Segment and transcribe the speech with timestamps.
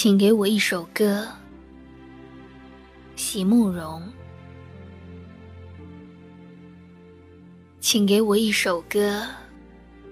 [0.00, 1.26] 请给我一首歌，
[3.16, 4.00] 席慕容。
[7.80, 9.26] 请给我一首歌，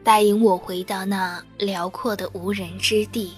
[0.03, 3.35] 带引我回到那辽阔的无人之地。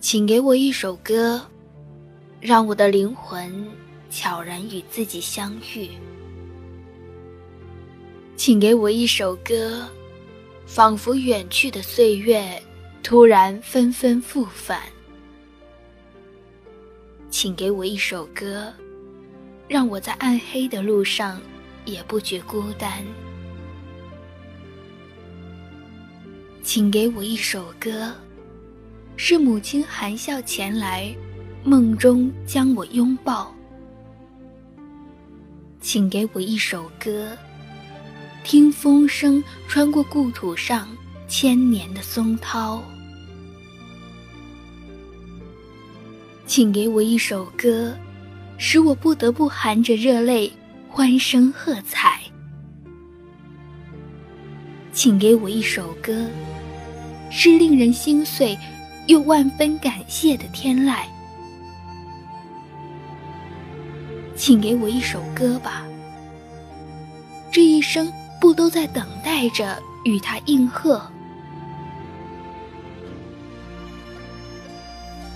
[0.00, 1.38] 请给我一首歌，
[2.40, 3.70] 让我的灵魂
[4.08, 5.90] 悄然与自己相遇。
[8.38, 9.86] 请给我一首歌，
[10.64, 12.58] 仿佛远去的岁月。
[13.04, 14.80] 突然纷纷复返，
[17.28, 18.72] 请给我一首歌，
[19.68, 21.38] 让我在暗黑的路上
[21.84, 23.04] 也不觉孤单。
[26.62, 28.10] 请给我一首歌，
[29.18, 31.14] 是母亲含笑前来，
[31.62, 33.54] 梦中将我拥抱。
[35.78, 37.36] 请给我一首歌，
[38.42, 40.88] 听风声穿过故土上
[41.28, 42.82] 千年的松涛。
[46.46, 47.96] 请给我一首歌，
[48.58, 50.52] 使我不得不含着热泪
[50.88, 52.20] 欢声喝彩。
[54.92, 56.28] 请给我一首歌，
[57.30, 58.56] 是令人心碎
[59.06, 60.98] 又万分感谢的天籁。
[64.36, 65.84] 请给我一首歌吧，
[67.50, 71.00] 这一生不都在等待着与他应和？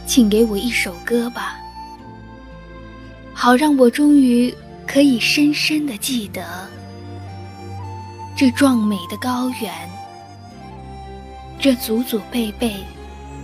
[0.09, 1.59] 请给我一首歌吧，
[3.35, 4.53] 好让我终于
[4.87, 6.67] 可以深深的记得
[8.35, 9.71] 这壮美的高原，
[11.61, 12.75] 这祖祖辈辈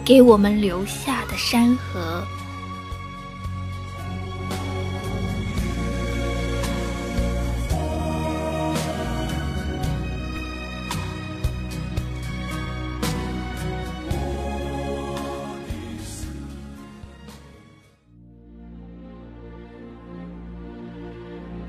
[0.06, 2.24] 给我们留下的山河。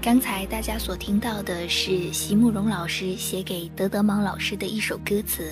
[0.05, 5.51] 刚才大家所听到的是席慕容老师写给德德芒老师的一首歌词，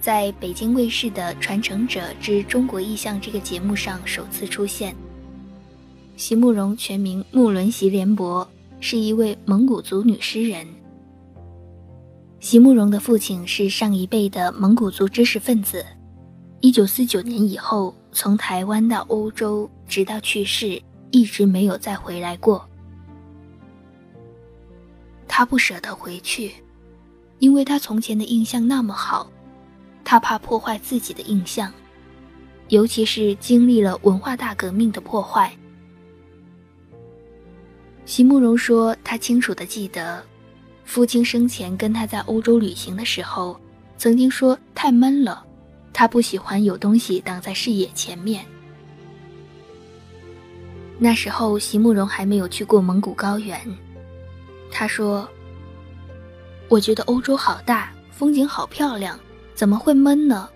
[0.00, 4.96] 在北京卫视的《传承者之中国意象》这个节目上首次出现。
[6.16, 10.66] 席慕容全名木伦席连博，是一位蒙古族女诗人。
[12.40, 15.84] 席慕容的父亲是上一辈的蒙古族知识分子，
[16.62, 20.80] 一九四九年以后从台湾到欧洲，直到去世，
[21.10, 22.66] 一直没有再回来过。
[25.38, 26.52] 他不舍得回去，
[27.38, 29.30] 因为他从前的印象那么好，
[30.02, 31.72] 他怕破坏自己的印象，
[32.70, 35.56] 尤其是经历了文化大革命的破坏。
[38.04, 40.20] 席慕容说，他清楚的记得，
[40.82, 43.56] 父亲生前跟他在欧洲旅行的时候，
[43.96, 45.46] 曾经说太闷了，
[45.92, 48.44] 他不喜欢有东西挡在视野前面。
[50.98, 53.56] 那时候，席慕容还没有去过蒙古高原。
[54.78, 55.28] 他说
[56.70, 59.18] ：“我觉得欧洲好大，风景好漂亮，
[59.52, 60.48] 怎么会闷呢？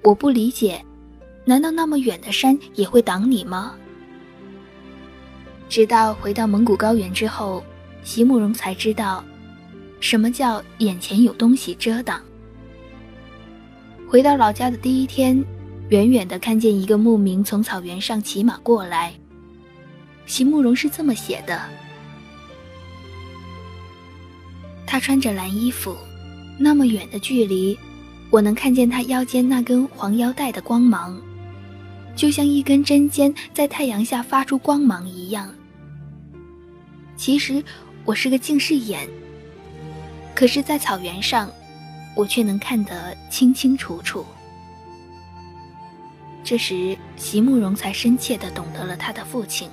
[0.00, 0.82] 我不理解，
[1.44, 3.74] 难道那么远的山也会挡你吗？”
[5.68, 7.62] 直到回到蒙古高原之后，
[8.02, 9.22] 席慕容才知道，
[10.00, 12.22] 什么叫眼前有东西遮挡。
[14.08, 15.44] 回到老家的第一天，
[15.90, 19.12] 远远的看见一个牧民从草原上骑马过来。
[20.24, 21.60] 席慕容是这么写的。
[24.86, 25.96] 他穿着蓝衣服，
[26.58, 27.78] 那么远的距离，
[28.30, 31.18] 我能看见他腰间那根黄腰带的光芒，
[32.14, 35.48] 就像一根针尖在太阳下发出光芒一样。
[37.16, 37.64] 其实
[38.04, 39.08] 我是个近视眼，
[40.34, 41.50] 可是，在草原上，
[42.14, 44.26] 我却能看得清清楚楚。
[46.44, 49.70] 这时，席慕容才深切地懂得了他的父亲。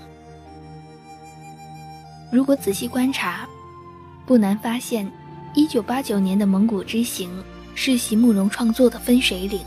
[2.32, 3.48] 如果仔细观察。
[4.30, 5.12] 不难发现，
[5.56, 7.44] 一九八九年的蒙古之行
[7.74, 9.60] 是席慕容创作的分水岭。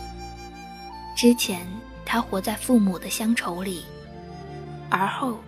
[1.17, 1.67] 之前，
[2.05, 3.81] 他活在父母的乡愁里；
[4.88, 5.41] 而后，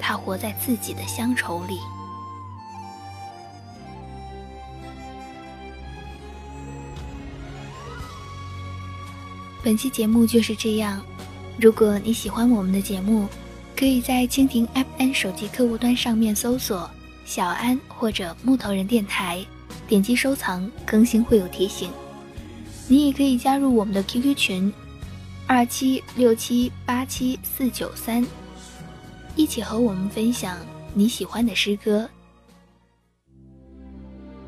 [0.00, 1.78] 他活在自己的乡愁里。
[9.62, 11.00] 本期节目就是这样。
[11.60, 13.28] 如果你喜欢我们的节目，
[13.76, 14.66] 可以在蜻蜓
[14.98, 16.90] FM 手机客户端上面搜索。
[17.24, 19.44] 小安或者木头人电台，
[19.86, 21.90] 点击收藏，更新会有提醒。
[22.88, 24.72] 你也可以加入我们的 QQ 群，
[25.46, 28.26] 二七六七八七四九三，
[29.36, 30.58] 一起和我们分享
[30.92, 32.08] 你喜欢的诗歌。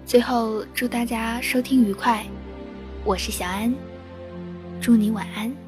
[0.04, 2.26] 最后，祝大家收听愉快，
[3.04, 3.74] 我是小安，
[4.80, 5.63] 祝你晚安。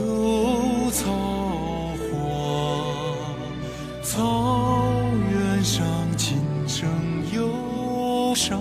[0.00, 1.12] 秋草
[2.08, 2.08] 花，
[4.02, 4.94] 草
[5.30, 5.84] 原上
[6.16, 6.88] 琴声
[7.34, 8.58] 忧伤。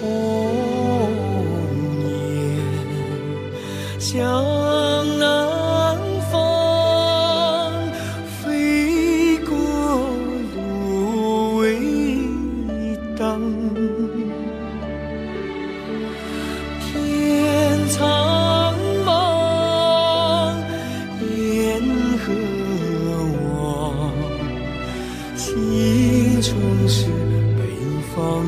[0.00, 0.04] 鸿
[2.30, 2.62] 雁
[3.98, 5.35] 向南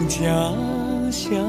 [0.09, 0.55] 家
[1.13, 1.47] 乡。